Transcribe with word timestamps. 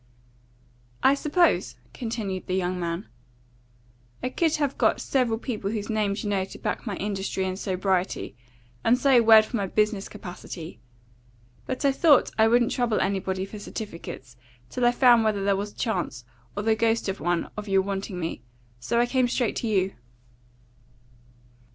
"I 1.03 1.13
suppose," 1.13 1.75
continued 1.93 2.47
the 2.47 2.55
young 2.55 2.79
man, 2.79 3.07
"I 4.23 4.29
could 4.29 4.55
have 4.55 4.75
got 4.75 4.99
several 4.99 5.37
people 5.37 5.69
whose 5.69 5.91
names 5.91 6.23
you 6.23 6.29
know 6.31 6.43
to 6.43 6.57
back 6.57 6.87
my 6.87 6.95
industry 6.95 7.45
and 7.45 7.55
sobriety, 7.59 8.35
and 8.83 8.97
say 8.97 9.17
a 9.17 9.23
word 9.23 9.45
for 9.45 9.57
my 9.57 9.67
business 9.67 10.09
capacity. 10.09 10.79
But 11.67 11.85
I 11.85 11.91
thought 11.91 12.31
I 12.39 12.47
wouldn't 12.47 12.71
trouble 12.71 12.99
anybody 12.99 13.45
for 13.45 13.59
certificates 13.59 14.37
till 14.71 14.85
I 14.85 14.91
found 14.91 15.23
whether 15.23 15.43
there 15.43 15.55
was 15.55 15.71
a 15.71 15.75
chance, 15.75 16.25
or 16.57 16.63
the 16.63 16.75
ghost 16.75 17.07
of 17.07 17.19
one, 17.19 17.51
of 17.55 17.67
your 17.67 17.83
wanting 17.83 18.19
me. 18.19 18.41
So 18.79 18.99
I 18.99 19.05
came 19.05 19.27
straight 19.27 19.55
to 19.57 19.67
you." 19.67 19.93